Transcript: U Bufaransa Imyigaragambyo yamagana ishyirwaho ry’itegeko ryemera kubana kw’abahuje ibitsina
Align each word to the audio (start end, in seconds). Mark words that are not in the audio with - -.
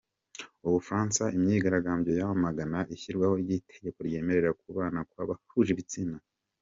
U 0.65 0.67
Bufaransa 0.73 1.23
Imyigaragambyo 1.37 2.11
yamagana 2.19 2.79
ishyirwaho 2.95 3.33
ry’itegeko 3.43 3.97
ryemera 4.07 4.49
kubana 4.61 4.99
kw’abahuje 5.09 5.69
ibitsina 5.73 6.17